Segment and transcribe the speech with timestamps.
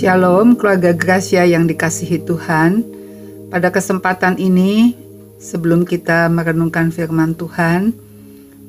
[0.00, 2.88] Shalom keluarga Gracia yang dikasihi Tuhan.
[3.52, 4.96] Pada kesempatan ini,
[5.36, 7.92] sebelum kita merenungkan firman Tuhan,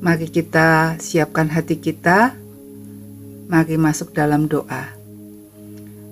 [0.03, 2.35] mari kita siapkan hati kita.
[3.47, 4.91] Mari masuk dalam doa.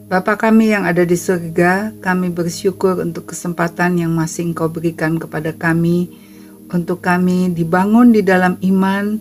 [0.07, 5.51] Bapa kami yang ada di surga, kami bersyukur untuk kesempatan yang masih Engkau berikan kepada
[5.51, 6.15] kami,
[6.71, 9.19] untuk kami dibangun di dalam iman,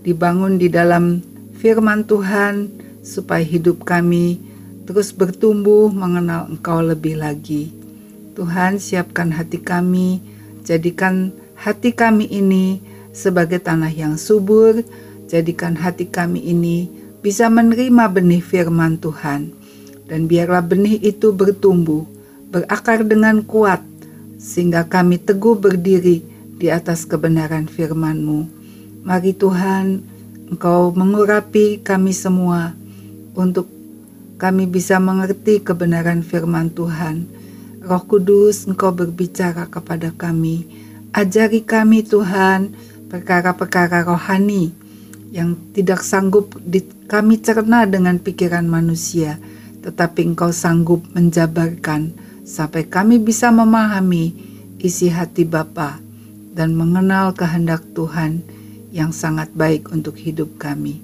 [0.00, 1.20] dibangun di dalam
[1.60, 2.72] firman Tuhan,
[3.04, 4.45] supaya hidup kami
[4.86, 7.74] terus bertumbuh mengenal Engkau lebih lagi.
[8.38, 10.22] Tuhan, siapkan hati kami,
[10.62, 12.78] jadikan hati kami ini
[13.10, 14.86] sebagai tanah yang subur,
[15.26, 16.86] jadikan hati kami ini
[17.18, 19.50] bisa menerima benih firman Tuhan.
[20.06, 22.06] Dan biarlah benih itu bertumbuh,
[22.54, 23.82] berakar dengan kuat,
[24.38, 26.22] sehingga kami teguh berdiri
[26.62, 28.46] di atas kebenaran firman-Mu.
[29.02, 30.06] Mari Tuhan,
[30.46, 32.78] Engkau mengurapi kami semua
[33.34, 33.75] untuk
[34.36, 37.24] kami bisa mengerti kebenaran firman Tuhan.
[37.80, 40.68] Roh Kudus, Engkau berbicara kepada kami.
[41.16, 42.76] Ajari kami Tuhan
[43.08, 44.76] perkara-perkara rohani
[45.32, 49.40] yang tidak sanggup di, kami cerna dengan pikiran manusia,
[49.80, 52.12] tetapi Engkau sanggup menjabarkan
[52.44, 54.36] sampai kami bisa memahami
[54.84, 55.96] isi hati Bapa
[56.52, 58.44] dan mengenal kehendak Tuhan
[58.92, 61.00] yang sangat baik untuk hidup kami.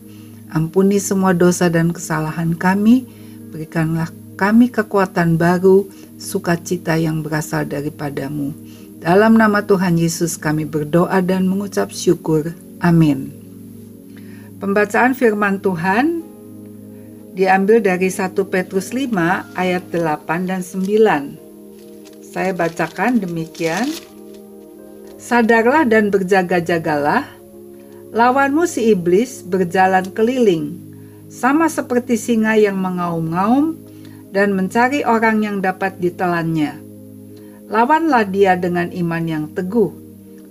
[0.53, 3.22] Ampuni semua dosa dan kesalahan kami
[3.53, 4.09] Berikanlah
[4.41, 5.85] kami kekuatan baru,
[6.17, 8.57] sukacita yang berasal daripadamu.
[8.97, 12.57] Dalam nama Tuhan Yesus kami berdoa dan mengucap syukur.
[12.81, 13.29] Amin.
[14.57, 16.25] Pembacaan firman Tuhan
[17.37, 19.13] diambil dari 1 Petrus 5
[19.53, 22.25] ayat 8 dan 9.
[22.25, 23.85] Saya bacakan demikian.
[25.21, 27.29] Sadarlah dan berjaga-jagalah,
[28.17, 30.92] lawanmu si iblis berjalan keliling
[31.33, 33.73] sama seperti singa yang mengaum-ngaum
[34.37, 36.77] dan mencari orang yang dapat ditelannya.
[37.73, 39.97] Lawanlah dia dengan iman yang teguh,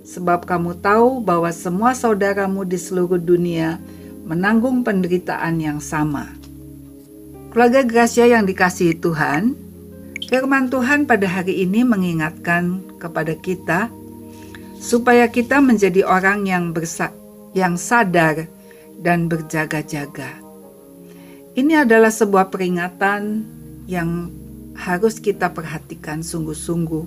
[0.02, 3.78] sebab kamu tahu bahwa semua saudaramu di seluruh dunia
[4.26, 6.26] menanggung penderitaan yang sama.
[7.54, 9.54] Keluarga Gracia yang dikasihi Tuhan,
[10.26, 13.86] firman Tuhan pada hari ini mengingatkan kepada kita
[14.82, 17.14] supaya kita menjadi orang yang bersa
[17.54, 18.50] yang sadar
[18.98, 20.41] dan berjaga-jaga.
[21.52, 23.44] Ini adalah sebuah peringatan
[23.84, 24.32] yang
[24.72, 27.04] harus kita perhatikan sungguh-sungguh,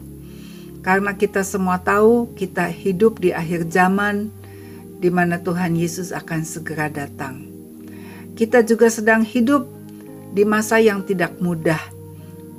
[0.85, 4.29] karena kita semua tahu kita hidup di akhir zaman
[5.01, 7.41] di mana Tuhan Yesus akan segera datang.
[8.37, 9.65] Kita juga sedang hidup
[10.37, 11.81] di masa yang tidak mudah,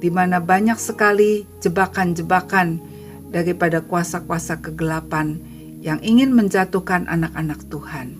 [0.03, 2.83] di mana banyak sekali jebakan-jebakan
[3.31, 5.39] daripada kuasa-kuasa kegelapan
[5.87, 8.19] yang ingin menjatuhkan anak-anak Tuhan.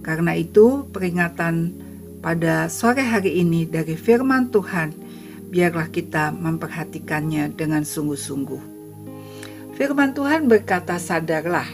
[0.00, 1.83] Karena itu, peringatan
[2.24, 4.96] pada sore hari ini dari firman Tuhan,
[5.52, 8.72] biarlah kita memperhatikannya dengan sungguh-sungguh.
[9.76, 11.68] Firman Tuhan berkata sadarlah.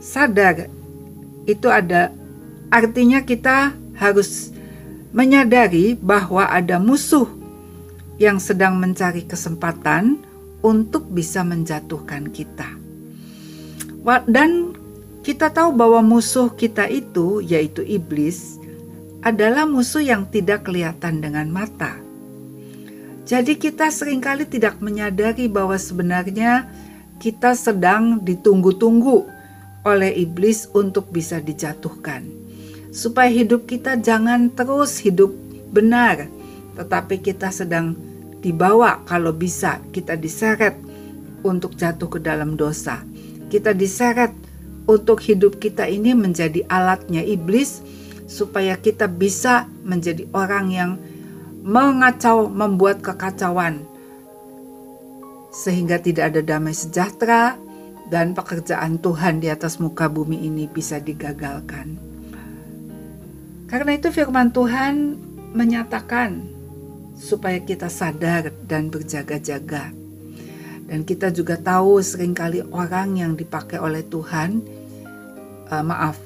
[0.00, 0.64] Sadar
[1.44, 2.08] itu ada
[2.72, 4.48] artinya kita harus
[5.12, 7.28] menyadari bahwa ada musuh
[8.16, 10.24] yang sedang mencari kesempatan
[10.64, 12.80] untuk bisa menjatuhkan kita.
[14.24, 14.72] Dan
[15.20, 18.59] kita tahu bahwa musuh kita itu yaitu iblis
[19.20, 21.96] adalah musuh yang tidak kelihatan dengan mata.
[23.28, 26.66] Jadi kita sering kali tidak menyadari bahwa sebenarnya
[27.20, 29.28] kita sedang ditunggu-tunggu
[29.84, 32.26] oleh iblis untuk bisa dijatuhkan.
[32.90, 35.30] Supaya hidup kita jangan terus hidup
[35.70, 36.26] benar,
[36.74, 37.94] tetapi kita sedang
[38.40, 40.74] dibawa kalau bisa kita diseret
[41.46, 43.04] untuk jatuh ke dalam dosa.
[43.46, 44.34] Kita diseret
[44.90, 47.84] untuk hidup kita ini menjadi alatnya iblis
[48.30, 50.90] supaya kita bisa menjadi orang yang
[51.66, 53.82] mengacau, membuat kekacauan,
[55.50, 57.58] sehingga tidak ada damai sejahtera
[58.06, 61.98] dan pekerjaan Tuhan di atas muka bumi ini bisa digagalkan.
[63.66, 65.18] Karena itu, Firman Tuhan
[65.50, 66.42] menyatakan
[67.18, 69.90] supaya kita sadar dan berjaga-jaga.
[70.90, 74.58] Dan kita juga tahu sering kali orang yang dipakai oleh Tuhan,
[75.70, 76.18] uh, maaf,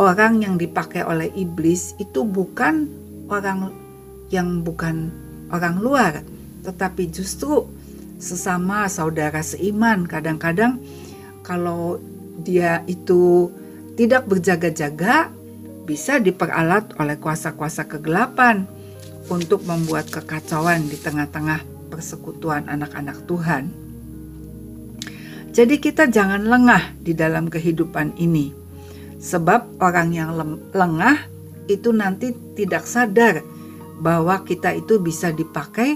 [0.00, 2.88] orang yang dipakai oleh iblis itu bukan
[3.28, 3.72] orang
[4.32, 5.12] yang bukan
[5.52, 6.24] orang luar,
[6.64, 7.68] tetapi justru
[8.16, 10.08] sesama saudara seiman.
[10.08, 10.80] Kadang-kadang
[11.44, 12.00] kalau
[12.40, 13.52] dia itu
[13.98, 15.28] tidak berjaga-jaga,
[15.84, 18.64] bisa diperalat oleh kuasa-kuasa kegelapan
[19.28, 21.60] untuk membuat kekacauan di tengah-tengah
[21.92, 23.68] persekutuan anak-anak Tuhan.
[25.52, 28.61] Jadi kita jangan lengah di dalam kehidupan ini
[29.22, 30.34] Sebab orang yang
[30.74, 31.30] lengah
[31.70, 33.38] itu nanti tidak sadar
[34.02, 35.94] bahwa kita itu bisa dipakai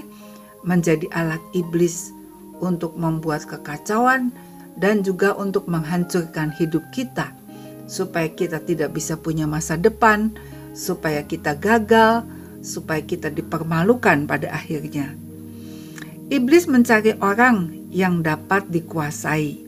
[0.63, 2.15] menjadi alat iblis
[2.63, 4.31] untuk membuat kekacauan
[4.79, 7.35] dan juga untuk menghancurkan hidup kita,
[7.89, 10.31] supaya kita tidak bisa punya masa depan,
[10.71, 12.23] supaya kita gagal,
[12.63, 15.17] supaya kita dipermalukan pada akhirnya.
[16.27, 19.63] Iblis mencari orang yang dapat dikuasai,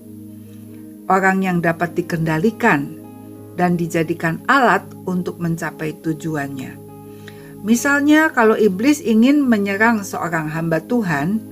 [1.07, 2.98] orang yang dapat dikendalikan,
[3.59, 6.79] dan dijadikan alat untuk mencapai tujuannya.
[7.59, 11.43] Misalnya, kalau iblis ingin menyerang seorang hamba Tuhan,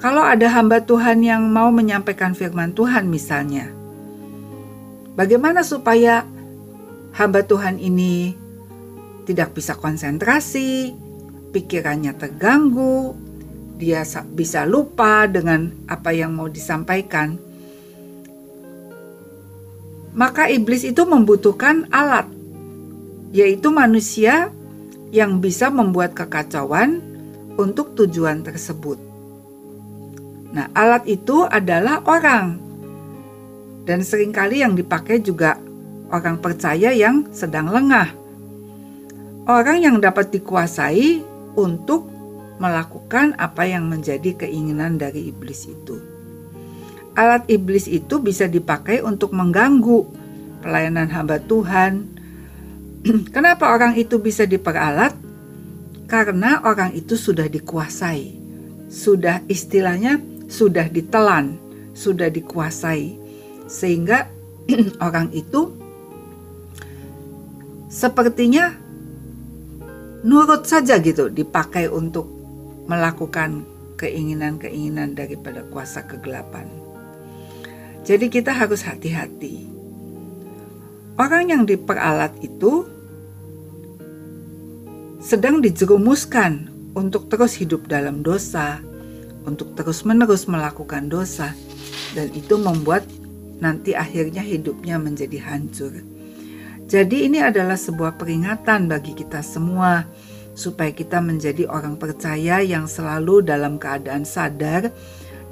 [0.00, 3.68] kalau ada hamba Tuhan yang mau menyampaikan firman Tuhan, misalnya,
[5.20, 6.24] bagaimana supaya
[7.12, 8.32] hamba Tuhan ini
[9.28, 10.96] tidak bisa konsentrasi,
[11.52, 13.12] pikirannya terganggu,
[13.76, 14.00] dia
[14.32, 17.36] bisa lupa dengan apa yang mau disampaikan.
[20.14, 22.30] Maka iblis itu membutuhkan alat
[23.34, 24.54] yaitu manusia
[25.10, 27.02] yang bisa membuat kekacauan
[27.58, 28.94] untuk tujuan tersebut.
[30.54, 32.62] Nah, alat itu adalah orang.
[33.82, 35.58] Dan sering kali yang dipakai juga
[36.14, 38.14] orang percaya yang sedang lengah.
[39.50, 41.20] Orang yang dapat dikuasai
[41.58, 42.06] untuk
[42.62, 46.13] melakukan apa yang menjadi keinginan dari iblis itu.
[47.14, 50.06] Alat iblis itu bisa dipakai untuk mengganggu
[50.62, 52.14] pelayanan hamba Tuhan,
[53.36, 55.12] Kenapa orang itu bisa diperalat?
[56.08, 58.32] Karena orang itu sudah dikuasai,
[58.88, 61.56] sudah istilahnya sudah ditelan,
[61.92, 63.16] sudah dikuasai,
[63.68, 64.28] sehingga
[65.06, 65.72] orang itu
[67.92, 68.72] sepertinya
[70.24, 72.28] nurut saja gitu, dipakai untuk
[72.88, 73.64] melakukan
[74.00, 76.83] keinginan-keinginan daripada kuasa kegelapan.
[78.04, 79.64] Jadi, kita harus hati-hati.
[81.16, 82.84] Orang yang diperalat itu
[85.24, 88.84] sedang dijerumuskan untuk terus hidup dalam dosa,
[89.48, 91.56] untuk terus-menerus melakukan dosa,
[92.12, 93.08] dan itu membuat
[93.56, 96.04] nanti akhirnya hidupnya menjadi hancur.
[96.84, 100.04] Jadi, ini adalah sebuah peringatan bagi kita semua,
[100.52, 104.92] supaya kita menjadi orang percaya yang selalu dalam keadaan sadar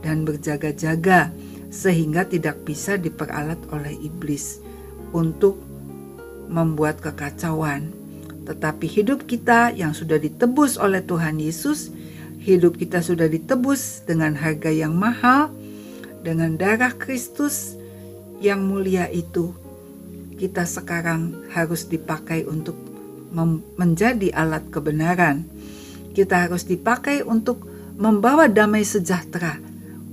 [0.04, 1.32] dan berjaga-jaga,
[1.72, 4.60] sehingga tidak bisa diperalat oleh iblis
[5.16, 5.56] untuk
[6.52, 8.02] membuat kekacauan
[8.42, 11.94] tetapi hidup kita yang sudah ditebus oleh Tuhan Yesus,
[12.42, 15.54] hidup kita sudah ditebus dengan harga yang mahal,
[16.26, 17.78] dengan darah Kristus
[18.42, 19.54] yang mulia itu.
[20.42, 22.74] Kita sekarang harus dipakai untuk
[23.78, 25.46] menjadi alat kebenaran.
[26.10, 27.62] Kita harus dipakai untuk
[27.94, 29.62] membawa damai sejahtera,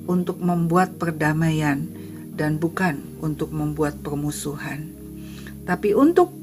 [0.10, 1.86] untuk membuat perdamaian,
[2.34, 4.90] dan bukan untuk membuat permusuhan.
[5.70, 6.34] Tapi untuk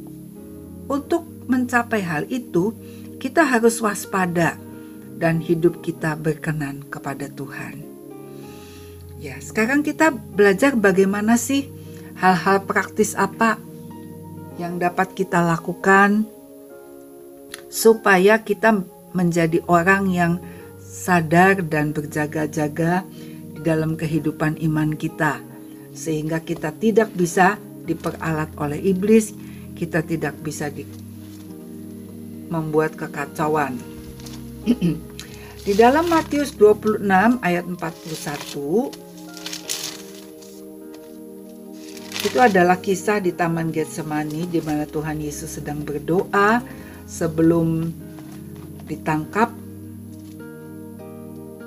[0.86, 2.70] untuk mencapai hal itu,
[3.18, 4.54] kita harus waspada
[5.18, 7.82] dan hidup kita berkenan kepada Tuhan.
[9.18, 11.66] Ya, sekarang kita belajar bagaimana sih
[12.20, 13.58] hal-hal praktis apa
[14.60, 16.28] yang dapat kita lakukan
[17.72, 18.84] supaya kita
[19.16, 20.32] menjadi orang yang
[20.84, 23.02] sadar dan berjaga-jaga
[23.66, 25.42] dalam kehidupan iman kita,
[25.90, 29.34] sehingga kita tidak bisa diperalat oleh iblis,
[29.74, 30.86] kita tidak bisa di
[32.46, 33.74] membuat kekacauan.
[35.66, 37.02] Di dalam Matius 26
[37.42, 38.94] ayat 41
[42.22, 46.62] itu adalah kisah di Taman Getsemani di mana Tuhan Yesus sedang berdoa
[47.02, 47.90] sebelum
[48.86, 49.50] ditangkap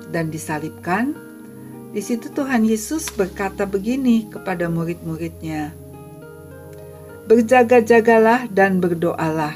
[0.08, 1.12] dan disalibkan.
[1.90, 5.74] Di situ Tuhan Yesus berkata begini kepada murid-muridnya,
[7.26, 9.54] Berjaga-jagalah dan berdoalah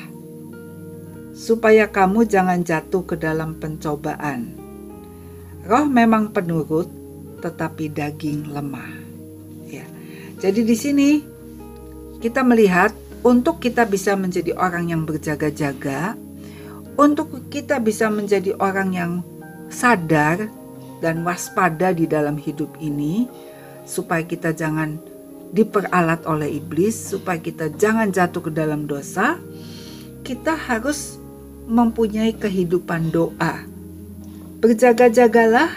[1.35, 4.55] supaya kamu jangan jatuh ke dalam pencobaan.
[5.67, 6.87] Roh memang penurut,
[7.43, 8.95] tetapi daging lemah.
[9.67, 9.87] Ya.
[10.38, 11.11] Jadi di sini
[12.23, 12.95] kita melihat
[13.26, 16.14] untuk kita bisa menjadi orang yang berjaga-jaga,
[16.95, 19.12] untuk kita bisa menjadi orang yang
[19.67, 20.47] sadar
[20.99, 23.27] dan waspada di dalam hidup ini,
[23.89, 24.99] supaya kita jangan
[25.55, 29.39] diperalat oleh iblis, supaya kita jangan jatuh ke dalam dosa,
[30.27, 31.17] kita harus
[31.71, 33.63] mempunyai kehidupan doa.
[34.59, 35.71] Berjaga-jagalah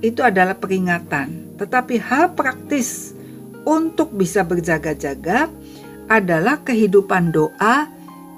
[0.00, 3.12] itu adalah peringatan, tetapi hal praktis
[3.66, 5.48] untuk bisa berjaga-jaga
[6.06, 7.90] adalah kehidupan doa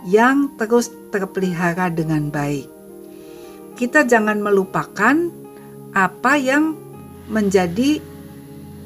[0.09, 2.69] yang terus terpelihara dengan baik.
[3.77, 5.15] Kita jangan melupakan
[5.92, 6.76] apa yang
[7.28, 8.00] menjadi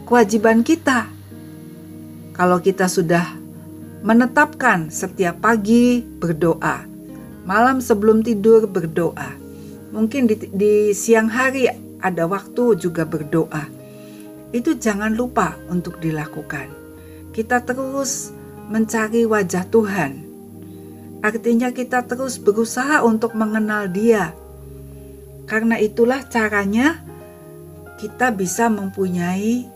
[0.06, 1.08] kewajiban kita.
[2.32, 3.38] Kalau kita sudah
[4.02, 6.82] menetapkan setiap pagi berdoa,
[7.46, 9.38] malam sebelum tidur berdoa.
[9.92, 11.68] Mungkin di, di siang hari
[12.00, 13.68] ada waktu juga berdoa.
[14.50, 16.68] Itu jangan lupa untuk dilakukan.
[17.32, 18.32] Kita terus
[18.68, 20.12] mencari wajah Tuhan.
[21.22, 24.34] Artinya kita terus berusaha untuk mengenal Dia.
[25.52, 27.04] Karena itulah caranya
[28.00, 29.68] kita bisa mempunyai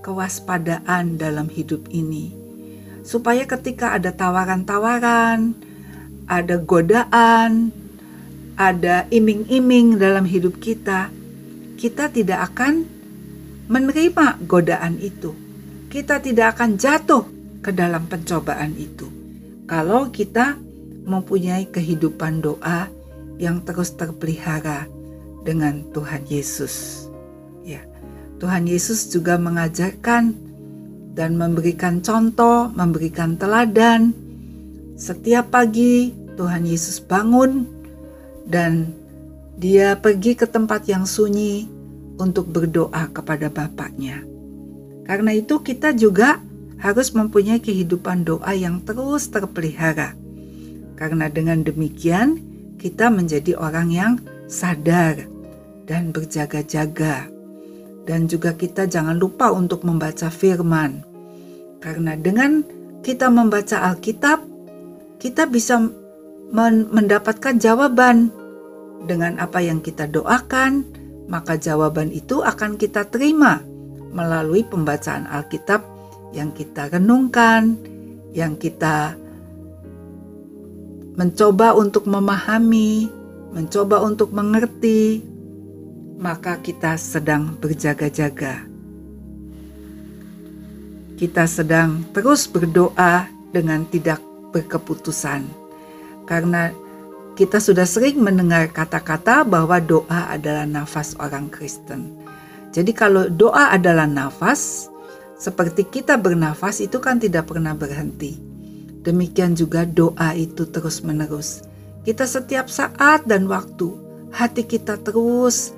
[0.00, 2.32] kewaspadaan dalam hidup ini.
[3.04, 5.52] Supaya ketika ada tawaran-tawaran,
[6.24, 7.76] ada godaan,
[8.56, 11.12] ada iming-iming dalam hidup kita,
[11.76, 12.88] kita tidak akan
[13.68, 15.36] menerima godaan itu.
[15.92, 17.28] Kita tidak akan jatuh
[17.60, 19.04] ke dalam pencobaan itu.
[19.68, 20.56] Kalau kita
[21.04, 22.88] mempunyai kehidupan doa
[23.36, 24.97] yang terus terpelihara
[25.48, 27.08] dengan Tuhan Yesus.
[27.64, 27.80] Ya.
[28.36, 30.36] Tuhan Yesus juga mengajarkan
[31.16, 34.12] dan memberikan contoh, memberikan teladan.
[35.00, 37.64] Setiap pagi Tuhan Yesus bangun
[38.44, 38.92] dan
[39.56, 41.64] dia pergi ke tempat yang sunyi
[42.20, 44.20] untuk berdoa kepada Bapaknya.
[45.08, 46.44] Karena itu kita juga
[46.78, 50.12] harus mempunyai kehidupan doa yang terus terpelihara.
[50.94, 52.38] Karena dengan demikian
[52.78, 54.12] kita menjadi orang yang
[54.46, 55.37] sadar
[55.88, 57.26] dan berjaga-jaga.
[58.04, 61.00] Dan juga kita jangan lupa untuk membaca firman.
[61.80, 62.60] Karena dengan
[63.00, 64.44] kita membaca Alkitab,
[65.16, 65.80] kita bisa
[66.92, 68.32] mendapatkan jawaban
[69.04, 70.84] dengan apa yang kita doakan,
[71.28, 73.60] maka jawaban itu akan kita terima
[74.12, 75.84] melalui pembacaan Alkitab
[76.32, 77.76] yang kita renungkan,
[78.32, 79.16] yang kita
[81.20, 83.10] mencoba untuk memahami,
[83.52, 85.20] mencoba untuk mengerti,
[86.18, 88.66] maka kita sedang berjaga-jaga.
[91.14, 94.18] Kita sedang terus berdoa dengan tidak
[94.50, 95.46] berkeputusan,
[96.26, 96.74] karena
[97.38, 102.10] kita sudah sering mendengar kata-kata bahwa doa adalah nafas orang Kristen.
[102.74, 104.90] Jadi kalau doa adalah nafas,
[105.38, 108.34] seperti kita bernafas itu kan tidak pernah berhenti.
[109.06, 111.62] Demikian juga doa itu terus-menerus.
[112.02, 113.90] Kita setiap saat dan waktu,
[114.34, 115.77] hati kita terus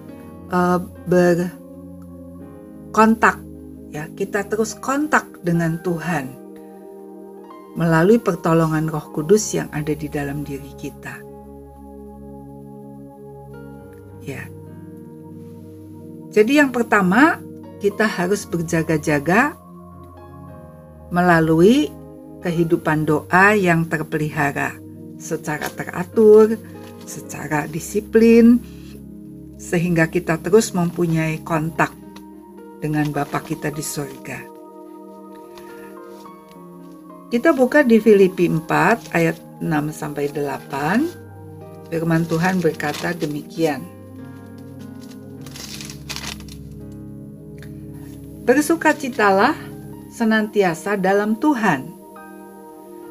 [0.50, 3.38] uh, berkontak
[3.90, 6.38] ya, kita terus kontak dengan Tuhan
[7.78, 11.22] melalui pertolongan Roh Kudus yang ada di dalam diri kita.
[14.26, 14.42] Ya.
[16.30, 17.42] Jadi yang pertama,
[17.82, 19.58] kita harus berjaga-jaga
[21.10, 21.90] melalui
[22.42, 24.74] kehidupan doa yang terpelihara
[25.18, 26.56] secara teratur,
[27.04, 28.60] secara disiplin,
[29.60, 31.92] sehingga kita terus mempunyai kontak
[32.80, 34.48] dengan Bapa kita di surga.
[37.28, 41.92] Kita buka di Filipi 4 ayat 6 sampai 8.
[41.92, 43.84] Firman Tuhan berkata demikian.
[48.48, 49.54] Bersukacitalah
[50.10, 51.86] senantiasa dalam Tuhan.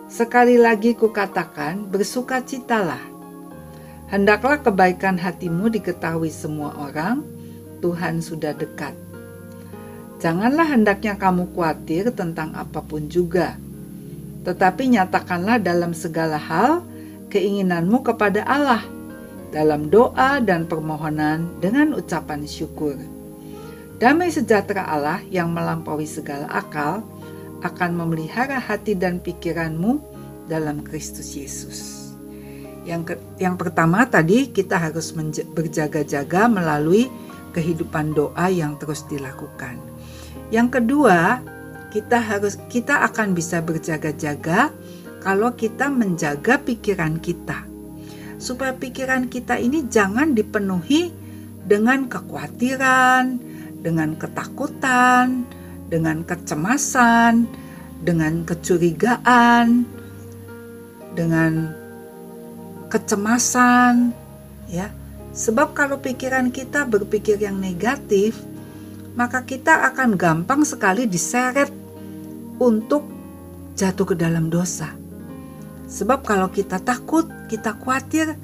[0.09, 3.08] Sekali lagi kukatakan, bersukacitalah.
[4.09, 7.21] Hendaklah kebaikan hatimu diketahui semua orang,
[7.79, 8.97] Tuhan sudah dekat.
[10.19, 13.55] Janganlah hendaknya kamu khawatir tentang apa pun juga,
[14.43, 16.83] tetapi nyatakanlah dalam segala hal
[17.29, 18.83] keinginanmu kepada Allah
[19.53, 22.97] dalam doa dan permohonan dengan ucapan syukur
[23.99, 27.03] Damai sejahtera Allah yang melampaui segala akal
[27.59, 29.99] akan memelihara hati dan pikiranmu
[30.47, 31.98] dalam Kristus Yesus.
[32.87, 35.11] Yang ke, yang pertama tadi kita harus
[35.55, 37.11] berjaga-jaga melalui
[37.51, 39.77] kehidupan doa yang terus dilakukan.
[40.49, 41.43] Yang kedua,
[41.89, 44.69] kita harus kita akan bisa berjaga-jaga
[45.21, 47.65] kalau kita menjaga pikiran kita.
[48.39, 51.11] Supaya pikiran kita ini jangan dipenuhi
[51.67, 53.37] dengan kekhawatiran,
[53.83, 55.43] dengan ketakutan,
[55.91, 57.45] dengan kecemasan,
[57.99, 59.83] dengan kecurigaan,
[61.17, 61.78] dengan
[62.89, 64.11] kecemasan,
[64.67, 64.89] ya.
[65.29, 68.41] Sebab kalau pikiran kita berpikir yang negatif,
[69.13, 71.69] maka kita akan gampang sekali diseret
[72.57, 73.05] untuk
[73.77, 74.91] jatuh ke dalam dosa.
[75.89, 78.37] Sebab kalau kita takut, kita khawatir,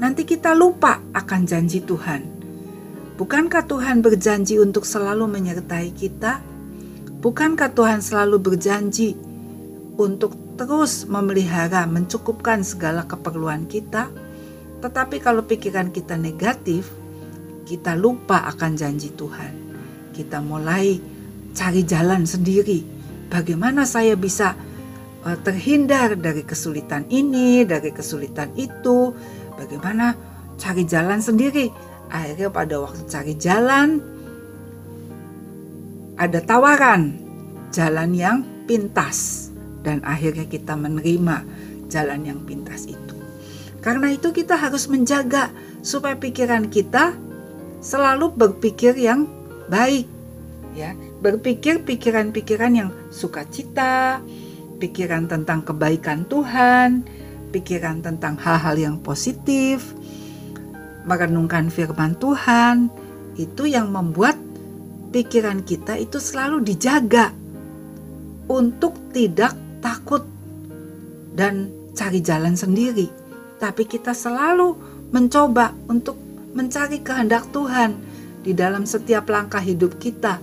[0.00, 2.36] nanti kita lupa akan janji Tuhan.
[3.16, 6.44] Bukankah Tuhan berjanji untuk selalu menyertai kita?
[7.24, 9.16] Bukankah Tuhan selalu berjanji
[9.96, 14.08] untuk terus memelihara, mencukupkan segala keperluan kita?
[14.80, 16.88] Tetapi kalau pikiran kita negatif,
[17.68, 19.52] kita lupa akan janji Tuhan.
[20.12, 20.96] Kita mulai
[21.52, 22.84] cari jalan sendiri.
[23.28, 24.56] Bagaimana saya bisa
[25.24, 29.12] uh, terhindar dari kesulitan ini, dari kesulitan itu.
[29.56, 30.16] Bagaimana
[30.56, 31.68] cari jalan sendiri?
[32.06, 33.98] Akhirnya pada waktu cari jalan
[36.16, 37.12] ada tawaran
[37.74, 39.45] jalan yang pintas
[39.86, 41.46] dan akhirnya kita menerima
[41.86, 43.14] jalan yang pintas itu.
[43.78, 45.54] Karena itu kita harus menjaga
[45.86, 47.14] supaya pikiran kita
[47.78, 49.30] selalu berpikir yang
[49.70, 50.10] baik
[50.74, 54.20] ya berpikir pikiran-pikiran yang sukacita
[54.82, 57.06] pikiran tentang kebaikan Tuhan
[57.54, 59.96] pikiran tentang hal-hal yang positif
[61.08, 62.92] merenungkan firman Tuhan
[63.40, 64.36] itu yang membuat
[65.14, 67.32] pikiran kita itu selalu dijaga
[68.50, 70.24] untuk tidak takut
[71.36, 73.08] dan cari jalan sendiri
[73.56, 74.76] tapi kita selalu
[75.12, 76.16] mencoba untuk
[76.56, 77.96] mencari kehendak Tuhan
[78.44, 80.40] di dalam setiap langkah hidup kita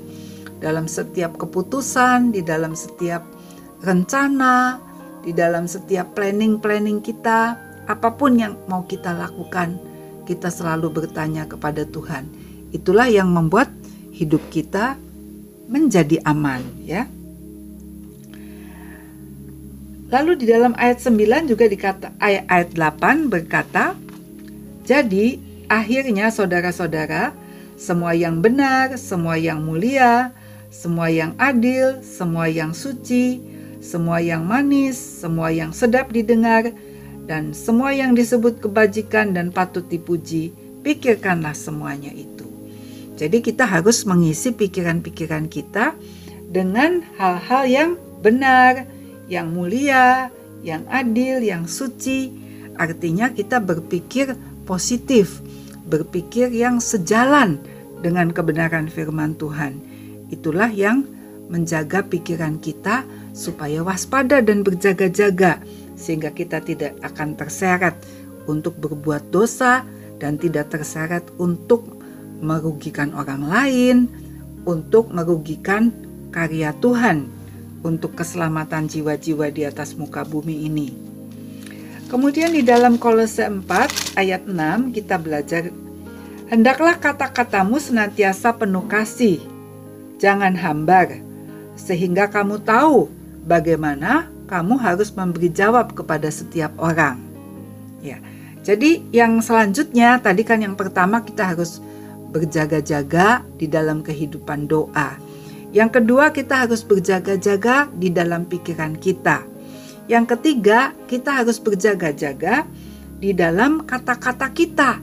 [0.63, 3.27] dalam setiap keputusan, di dalam setiap
[3.83, 4.79] rencana,
[5.19, 9.75] di dalam setiap planning-planning kita, apa pun yang mau kita lakukan,
[10.23, 12.31] kita selalu bertanya kepada Tuhan.
[12.71, 13.67] Itulah yang membuat
[14.15, 14.95] hidup kita
[15.67, 17.11] menjadi aman, ya.
[20.13, 23.97] Lalu di dalam ayat 9 juga dikata ayat, ayat 8 berkata,
[24.85, 27.33] "Jadi akhirnya saudara-saudara,
[27.81, 30.29] semua yang benar, semua yang mulia,
[30.69, 33.41] semua yang adil, semua yang suci,
[33.81, 36.69] semua yang manis, semua yang sedap didengar,
[37.25, 40.53] dan semua yang disebut kebajikan dan patut dipuji,
[40.85, 42.45] pikirkanlah semuanya itu.
[43.17, 45.97] Jadi kita harus mengisi pikiran-pikiran kita
[46.53, 47.89] dengan hal-hal yang
[48.21, 48.85] benar,
[49.27, 50.31] yang mulia,
[50.65, 52.31] yang adil, yang suci.
[52.75, 54.33] Artinya kita berpikir
[54.65, 55.43] positif,
[55.85, 57.61] berpikir yang sejalan
[58.03, 59.93] dengan kebenaran firman Tuhan
[60.33, 61.05] Itulah yang
[61.53, 63.05] menjaga pikiran kita
[63.37, 65.61] supaya waspada dan berjaga-jaga
[65.93, 67.93] sehingga kita tidak akan terseret
[68.49, 69.85] untuk berbuat dosa
[70.17, 71.85] dan tidak terseret untuk
[72.41, 73.97] merugikan orang lain,
[74.65, 75.93] untuk merugikan
[76.33, 77.29] karya Tuhan,
[77.83, 80.89] untuk keselamatan jiwa-jiwa di atas muka bumi ini.
[82.09, 85.69] Kemudian di dalam Kolose 4 ayat 6 kita belajar
[86.53, 89.41] Hendaklah kata-katamu senantiasa penuh kasih,
[90.21, 91.17] jangan hambar,
[91.73, 93.09] sehingga kamu tahu
[93.47, 97.17] bagaimana kamu harus memberi jawab kepada setiap orang.
[98.05, 98.21] Ya,
[98.61, 101.81] jadi yang selanjutnya tadi kan yang pertama kita harus
[102.29, 105.17] berjaga-jaga di dalam kehidupan doa.
[105.73, 109.41] Yang kedua kita harus berjaga-jaga di dalam pikiran kita.
[110.05, 112.69] Yang ketiga kita harus berjaga-jaga
[113.17, 115.01] di dalam kata-kata kita.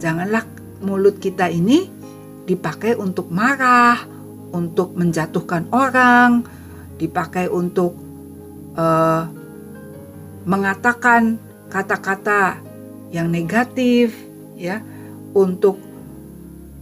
[0.00, 0.48] Janganlah
[0.80, 1.92] mulut kita ini
[2.48, 4.00] dipakai untuk marah,
[4.56, 6.40] untuk menjatuhkan orang,
[6.96, 7.92] dipakai untuk
[8.80, 9.28] uh,
[10.48, 11.36] mengatakan
[11.68, 12.56] kata-kata
[13.12, 14.16] yang negatif,
[14.56, 14.80] ya,
[15.36, 15.76] untuk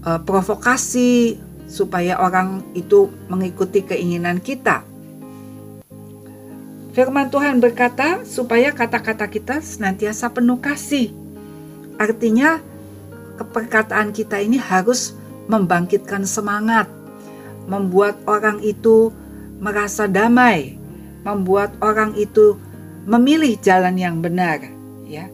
[0.06, 4.86] uh, provokasi supaya orang itu mengikuti keinginan kita.
[6.96, 11.12] Firman Tuhan berkata supaya kata-kata kita senantiasa penuh kasih.
[12.00, 12.64] Artinya
[13.36, 15.12] perkataan kita ini harus
[15.44, 16.88] membangkitkan semangat,
[17.68, 19.12] membuat orang itu
[19.60, 20.80] merasa damai,
[21.20, 22.56] membuat orang itu
[23.04, 24.64] memilih jalan yang benar,
[25.04, 25.28] ya.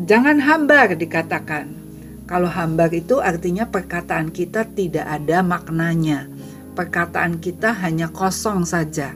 [0.00, 1.85] Jangan hambar dikatakan.
[2.26, 6.26] Kalau hambar itu artinya perkataan kita tidak ada maknanya.
[6.74, 9.14] Perkataan kita hanya kosong saja,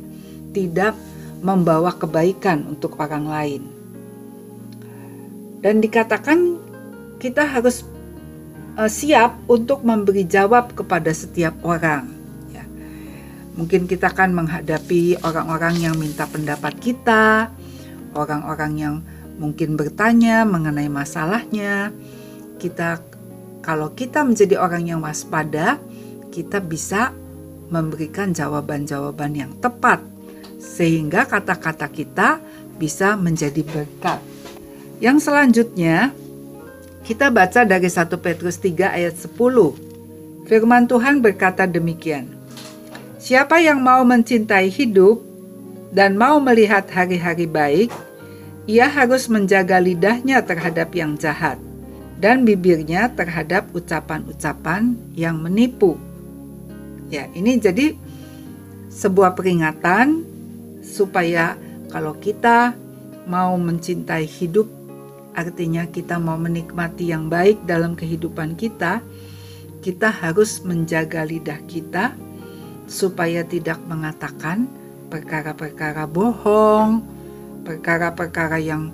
[0.54, 0.94] tidak
[1.42, 3.62] membawa kebaikan untuk orang lain.
[5.60, 6.56] Dan dikatakan
[7.20, 7.84] kita harus
[8.80, 12.08] uh, siap untuk memberi jawab kepada setiap orang.
[12.54, 12.64] Ya.
[13.58, 17.52] Mungkin kita akan menghadapi orang-orang yang minta pendapat kita,
[18.16, 18.94] orang-orang yang
[19.36, 21.92] mungkin bertanya mengenai masalahnya.
[22.60, 23.00] Kita
[23.60, 25.76] kalau kita menjadi orang yang waspada,
[26.32, 27.12] kita bisa
[27.70, 30.02] memberikan jawaban-jawaban yang tepat
[30.58, 32.42] sehingga kata-kata kita
[32.80, 34.20] bisa menjadi berkat.
[34.98, 36.12] Yang selanjutnya,
[37.04, 40.48] kita baca dari 1 Petrus 3 ayat 10.
[40.48, 42.28] Firman Tuhan berkata demikian.
[43.20, 45.20] Siapa yang mau mencintai hidup
[45.92, 47.92] dan mau melihat hari-hari baik,
[48.64, 51.69] ia harus menjaga lidahnya terhadap yang jahat
[52.20, 55.96] dan bibirnya terhadap ucapan-ucapan yang menipu.
[57.08, 57.96] Ya, ini jadi
[58.92, 60.22] sebuah peringatan
[60.84, 61.56] supaya
[61.88, 62.76] kalau kita
[63.24, 64.68] mau mencintai hidup
[65.34, 69.00] artinya kita mau menikmati yang baik dalam kehidupan kita,
[69.80, 72.12] kita harus menjaga lidah kita
[72.90, 74.66] supaya tidak mengatakan
[75.08, 77.02] perkara-perkara bohong,
[77.62, 78.90] perkara-perkara yang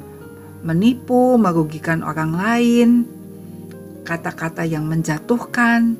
[0.61, 2.89] menipu, merugikan orang lain,
[4.07, 5.99] kata-kata yang menjatuhkan,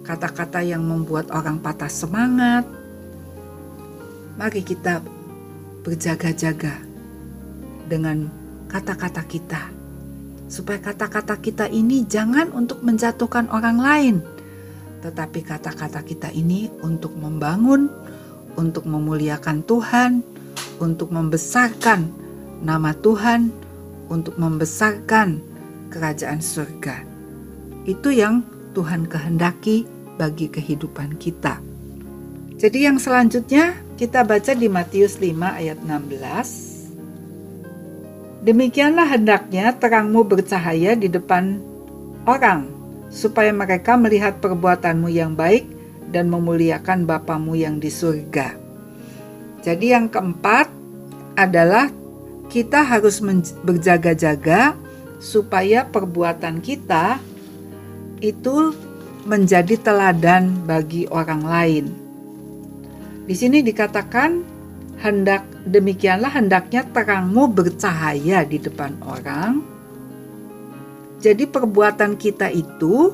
[0.00, 2.64] kata-kata yang membuat orang patah semangat.
[4.40, 5.04] Mari kita
[5.84, 6.80] berjaga-jaga
[7.84, 8.32] dengan
[8.72, 9.62] kata-kata kita,
[10.48, 14.16] supaya kata-kata kita ini jangan untuk menjatuhkan orang lain,
[15.04, 17.92] tetapi kata-kata kita ini untuk membangun,
[18.56, 20.24] untuk memuliakan Tuhan,
[20.80, 22.08] untuk membesarkan
[22.64, 23.52] nama Tuhan,
[24.08, 25.40] untuk membesarkan
[25.92, 27.15] kerajaan surga.
[27.86, 28.42] Itu yang
[28.74, 29.86] Tuhan kehendaki
[30.18, 31.62] bagi kehidupan kita.
[32.58, 38.42] Jadi yang selanjutnya kita baca di Matius 5 ayat 16.
[38.42, 41.62] Demikianlah hendaknya terangmu bercahaya di depan
[42.26, 42.66] orang,
[43.10, 45.70] supaya mereka melihat perbuatanmu yang baik
[46.10, 48.58] dan memuliakan Bapamu yang di surga.
[49.62, 50.70] Jadi yang keempat
[51.34, 51.90] adalah
[52.46, 53.18] kita harus
[53.66, 54.78] berjaga-jaga
[55.18, 57.18] supaya perbuatan kita
[58.30, 58.74] itu
[59.26, 61.86] menjadi teladan bagi orang lain.
[63.26, 64.56] Di sini dikatakan
[65.02, 69.60] hendak demikianlah hendaknya terangmu bercahaya di depan orang.
[71.18, 73.10] Jadi perbuatan kita itu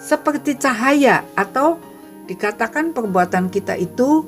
[0.00, 1.76] seperti cahaya atau
[2.24, 4.24] dikatakan perbuatan kita itu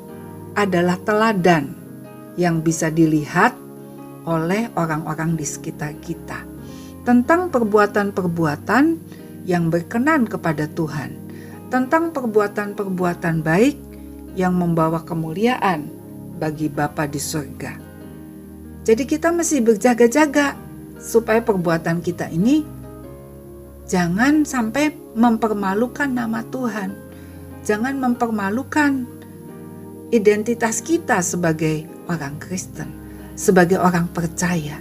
[0.53, 1.73] adalah teladan
[2.37, 3.57] yang bisa dilihat
[4.29, 6.45] oleh orang-orang di sekitar kita
[7.03, 8.85] tentang perbuatan-perbuatan
[9.49, 11.17] yang berkenan kepada Tuhan,
[11.69, 13.77] tentang perbuatan-perbuatan baik
[14.39, 15.89] yang membawa kemuliaan
[16.37, 17.73] bagi Bapa di surga.
[18.83, 20.59] Jadi kita mesti berjaga-jaga
[20.99, 22.67] supaya perbuatan kita ini
[23.87, 26.91] jangan sampai mempermalukan nama Tuhan.
[27.63, 29.07] Jangan mempermalukan
[30.11, 33.03] identitas kita sebagai orang Kristen
[33.35, 34.77] sebagai orang percaya,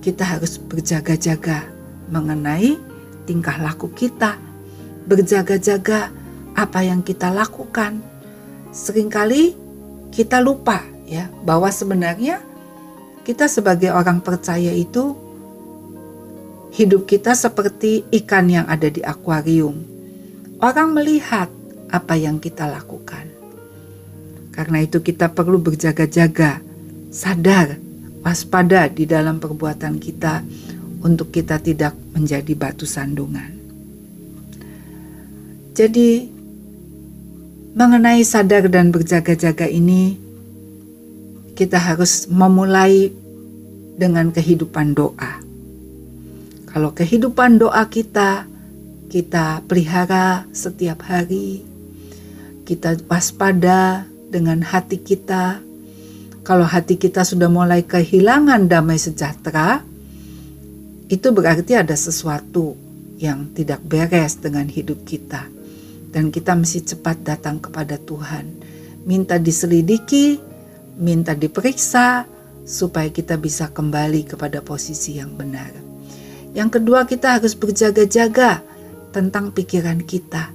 [0.00, 1.66] kita harus berjaga-jaga
[2.08, 2.78] mengenai
[3.28, 4.40] tingkah laku kita,
[5.04, 6.08] berjaga-jaga
[6.56, 8.00] apa yang kita lakukan.
[8.72, 9.52] Seringkali
[10.08, 12.40] kita lupa ya bahwa sebenarnya
[13.28, 15.12] kita sebagai orang percaya itu
[16.72, 19.76] hidup kita seperti ikan yang ada di akuarium.
[20.64, 21.52] Orang melihat
[21.92, 23.28] apa yang kita lakukan.
[24.50, 26.58] Karena itu kita perlu berjaga-jaga
[27.14, 27.78] sadar,
[28.26, 30.42] waspada di dalam perbuatan kita
[31.02, 33.54] untuk kita tidak menjadi batu sandungan.
[35.78, 36.26] Jadi,
[37.78, 40.18] mengenai sadar dan berjaga-jaga ini,
[41.54, 43.14] kita harus memulai
[43.98, 45.42] dengan kehidupan doa.
[46.66, 48.46] Kalau kehidupan doa kita,
[49.10, 51.62] kita pelihara setiap hari,
[52.62, 55.58] kita waspada dengan hati kita,
[56.46, 59.82] kalau hati kita sudah mulai kehilangan damai sejahtera,
[61.08, 62.76] itu berarti ada sesuatu
[63.16, 65.48] yang tidak beres dengan hidup kita.
[66.08, 68.64] Dan kita mesti cepat datang kepada Tuhan.
[69.08, 70.40] Minta diselidiki,
[71.00, 72.28] minta diperiksa,
[72.68, 75.72] supaya kita bisa kembali kepada posisi yang benar.
[76.52, 78.60] Yang kedua, kita harus berjaga-jaga
[79.12, 80.52] tentang pikiran kita.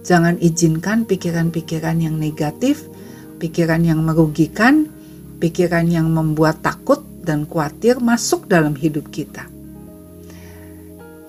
[0.00, 2.88] Jangan izinkan pikiran-pikiran yang negatif,
[3.36, 4.88] pikiran yang merugikan,
[5.36, 9.49] pikiran yang membuat takut dan khawatir masuk dalam hidup kita.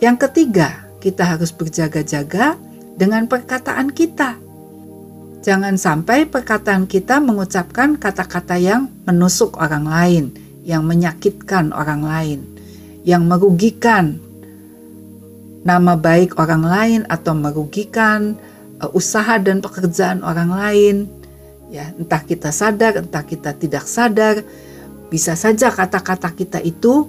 [0.01, 2.57] Yang ketiga, kita harus berjaga-jaga
[2.97, 4.41] dengan perkataan kita.
[5.41, 10.25] Jangan sampai perkataan kita mengucapkan kata-kata yang menusuk orang lain,
[10.65, 12.39] yang menyakitkan orang lain,
[13.05, 14.17] yang merugikan
[15.61, 18.33] nama baik orang lain atau merugikan
[18.81, 20.97] uh, usaha dan pekerjaan orang lain
[21.71, 24.43] Ya, entah kita sadar, entah kita tidak sadar,
[25.07, 27.07] bisa saja kata-kata kita itu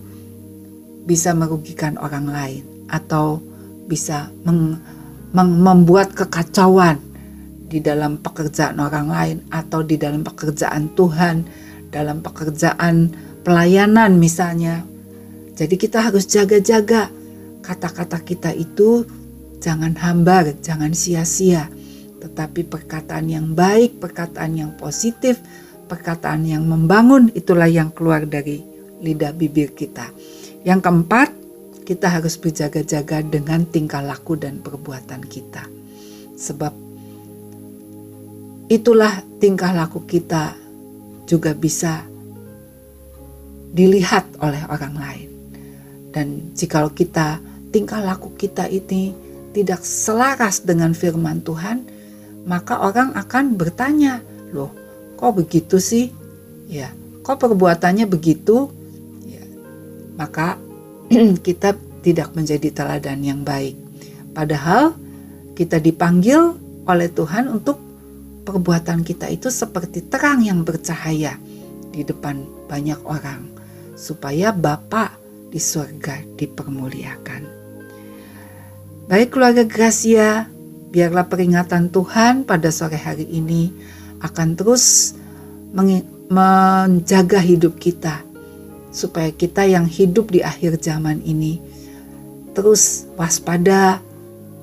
[1.02, 3.40] bisa merugikan orang lain atau
[3.88, 4.76] bisa meng,
[5.33, 7.00] meng, membuat kekacauan
[7.66, 11.48] di dalam pekerjaan orang lain atau di dalam pekerjaan Tuhan,
[11.88, 13.09] dalam pekerjaan
[13.40, 14.85] pelayanan misalnya.
[15.57, 17.09] Jadi kita harus jaga-jaga
[17.64, 19.09] kata-kata kita itu
[19.64, 21.72] jangan hambar, jangan sia-sia
[22.22, 25.42] tetapi perkataan yang baik, perkataan yang positif,
[25.90, 28.62] perkataan yang membangun itulah yang keluar dari
[29.02, 30.07] lidah bibir kita.
[30.62, 31.35] Yang keempat,
[31.92, 35.68] kita harus berjaga-jaga dengan tingkah laku dan perbuatan kita.
[36.40, 36.72] Sebab
[38.72, 40.57] itulah tingkah laku kita
[41.28, 42.09] juga bisa
[43.76, 45.31] dilihat oleh orang lain.
[46.09, 49.12] Dan jikalau kita tingkah laku kita ini
[49.52, 51.85] tidak selaras dengan firman Tuhan,
[52.48, 54.72] maka orang akan bertanya, "Loh,
[55.20, 56.09] kok begitu sih?
[56.72, 56.88] Ya,
[57.20, 58.72] kok perbuatannya begitu?
[59.28, 59.44] Ya,
[60.16, 60.57] maka
[61.46, 63.77] kita tidak menjadi teladan yang baik.
[64.33, 64.96] Padahal
[65.53, 66.57] kita dipanggil
[66.88, 67.79] oleh Tuhan untuk
[68.42, 71.38] perbuatan kita itu seperti terang yang bercahaya
[71.92, 73.46] di depan banyak orang
[73.94, 75.14] supaya Bapa
[75.53, 77.42] di surga dipermuliakan.
[79.07, 80.48] Baik keluarga Gracia,
[80.90, 83.68] biarlah peringatan Tuhan pada sore hari ini
[84.25, 85.14] akan terus
[86.33, 88.31] menjaga hidup kita
[88.92, 91.72] supaya kita yang hidup di akhir zaman ini
[92.52, 94.00] terus waspada,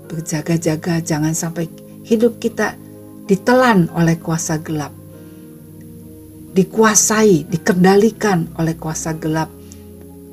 [0.10, 1.70] berjaga-jaga jangan sampai
[2.06, 2.78] hidup kita
[3.26, 4.94] ditelan oleh kuasa gelap.
[6.50, 9.54] Dikuasai, dikendalikan oleh kuasa gelap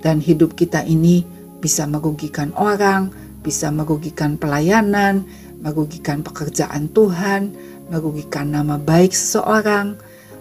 [0.00, 1.24] dan hidup kita ini
[1.60, 3.12] bisa merugikan orang,
[3.44, 5.28] bisa merugikan pelayanan,
[5.60, 7.52] merugikan pekerjaan Tuhan,
[7.92, 9.96] merugikan nama baik seseorang,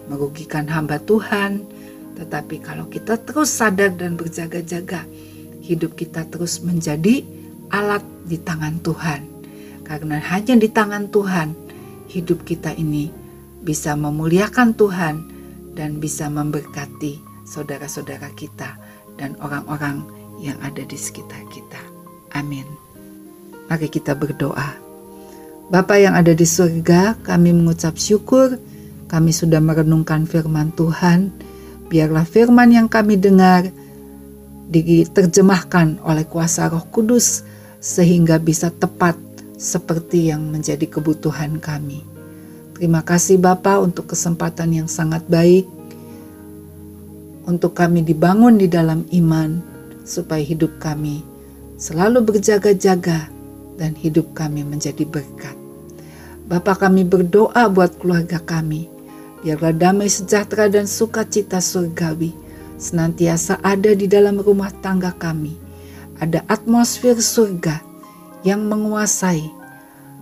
[0.08, 1.75] merugikan hamba Tuhan.
[2.16, 5.04] Tetapi kalau kita terus sadar dan berjaga-jaga,
[5.60, 7.20] hidup kita terus menjadi
[7.70, 9.20] alat di tangan Tuhan.
[9.86, 11.54] Karena hanya di tangan Tuhan
[12.10, 13.12] hidup kita ini
[13.62, 15.14] bisa memuliakan Tuhan
[15.76, 18.74] dan bisa memberkati saudara-saudara kita
[19.20, 20.02] dan orang-orang
[20.42, 21.80] yang ada di sekitar kita.
[22.34, 22.66] Amin.
[23.70, 24.74] Mari kita berdoa.
[25.66, 28.54] Bapa yang ada di surga, kami mengucap syukur
[29.06, 31.30] kami sudah merenungkan firman Tuhan.
[31.86, 33.70] Biarlah firman yang kami dengar
[34.66, 37.46] diterjemahkan oleh kuasa Roh Kudus
[37.78, 39.14] sehingga bisa tepat
[39.54, 42.02] seperti yang menjadi kebutuhan kami.
[42.76, 45.64] Terima kasih Bapa untuk kesempatan yang sangat baik
[47.46, 49.62] untuk kami dibangun di dalam iman
[50.02, 51.22] supaya hidup kami
[51.78, 53.30] selalu berjaga-jaga
[53.78, 55.54] dan hidup kami menjadi berkat.
[56.46, 58.88] Bapa kami berdoa buat keluarga kami,
[59.46, 62.34] biarlah damai sejahtera dan sukacita surgawi
[62.82, 65.54] senantiasa ada di dalam rumah tangga kami.
[66.18, 67.78] Ada atmosfer surga
[68.42, 69.46] yang menguasai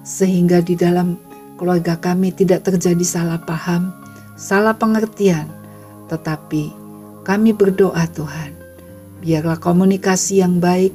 [0.05, 1.17] sehingga di dalam
[1.57, 3.97] keluarga kami tidak terjadi salah paham,
[4.37, 5.49] salah pengertian,
[6.13, 6.69] tetapi
[7.25, 8.53] kami berdoa Tuhan,
[9.25, 10.93] biarlah komunikasi yang baik,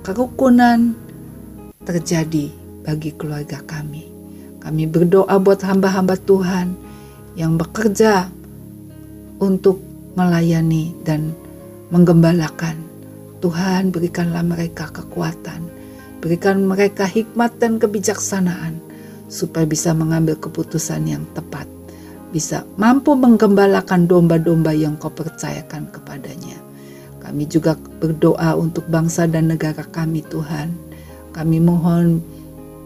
[0.00, 0.96] kerukunan
[1.84, 2.48] terjadi
[2.88, 4.08] bagi keluarga kami.
[4.64, 6.85] Kami berdoa buat hamba-hamba Tuhan
[7.36, 8.32] yang bekerja
[9.38, 9.78] untuk
[10.16, 11.36] melayani dan
[11.92, 12.80] menggembalakan.
[13.44, 15.76] Tuhan berikanlah mereka kekuatan
[16.16, 18.80] Berikan mereka hikmat dan kebijaksanaan
[19.28, 21.68] supaya bisa mengambil keputusan yang tepat,
[22.32, 26.56] bisa mampu menggembalakan domba-domba yang kau percayakan kepadanya.
[27.20, 30.72] Kami juga berdoa untuk bangsa dan negara kami Tuhan.
[31.30, 32.24] Kami mohon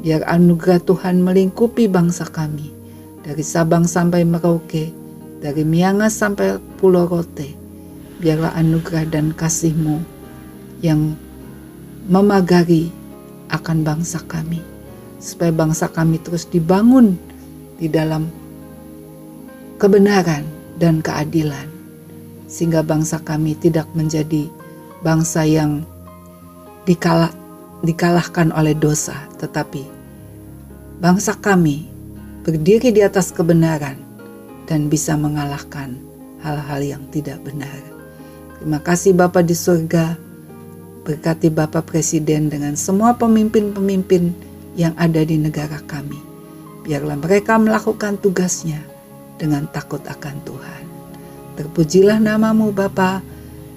[0.03, 2.80] biar anugerah Tuhan melingkupi bangsa kami.
[3.21, 4.89] Dari Sabang sampai Merauke,
[5.45, 7.53] dari Miangas sampai Pulau Rote.
[8.21, 10.01] Biarlah anugerah dan kasih-Mu
[10.81, 11.17] yang
[12.09, 12.89] memagari
[13.53, 14.61] akan bangsa kami,
[15.21, 17.17] supaya bangsa kami terus dibangun
[17.77, 18.29] di dalam
[19.77, 20.45] kebenaran
[20.81, 21.69] dan keadilan,
[22.49, 24.49] sehingga bangsa kami tidak menjadi
[25.05, 25.85] bangsa yang
[26.89, 27.33] dikalah,
[27.85, 29.85] dikalahkan oleh dosa, tetapi
[31.01, 31.90] bangsa kami
[32.51, 33.95] berdiri di atas kebenaran
[34.67, 35.95] dan bisa mengalahkan
[36.43, 37.79] hal-hal yang tidak benar.
[38.59, 40.19] Terima kasih Bapa di surga
[41.07, 44.35] Berkati Bapak Presiden dengan semua pemimpin-pemimpin
[44.75, 46.19] yang ada di negara kami.
[46.83, 48.83] Biarlah mereka melakukan tugasnya
[49.39, 50.83] dengan takut akan Tuhan.
[51.55, 53.23] Terpujilah namamu Bapa.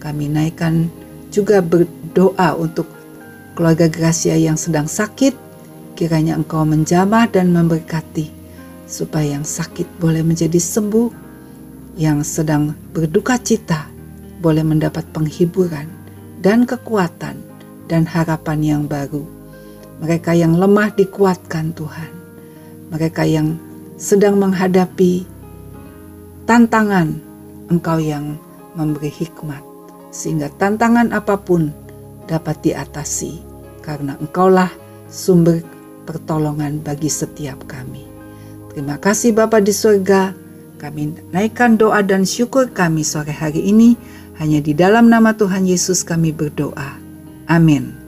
[0.01, 0.89] Kami naikkan
[1.29, 2.89] juga berdoa untuk
[3.53, 5.37] keluarga Gracia yang sedang sakit.
[5.93, 8.42] Kiranya engkau menjamah dan memberkati
[8.93, 11.09] supaya yang sakit boleh menjadi sembuh,
[11.97, 13.89] yang sedang berduka cita
[14.37, 15.89] boleh mendapat penghiburan,
[16.45, 17.41] dan kekuatan
[17.89, 19.25] dan harapan yang baru.
[19.97, 22.11] Mereka yang lemah dikuatkan Tuhan.
[22.93, 23.57] Mereka yang
[23.97, 25.25] sedang menghadapi
[26.45, 27.17] tantangan,
[27.73, 28.37] Engkau yang
[28.77, 29.63] memberi hikmat
[30.13, 31.73] sehingga tantangan apa pun
[32.29, 33.41] dapat diatasi
[33.81, 34.69] karena Engkaulah
[35.09, 35.65] sumber
[36.05, 38.12] pertolongan bagi setiap kami.
[38.73, 40.33] Terima kasih Bapa di surga.
[40.81, 43.95] Kami naikkan doa dan syukur kami sore hari ini
[44.41, 46.97] hanya di dalam nama Tuhan Yesus kami berdoa.
[47.47, 48.02] Amin.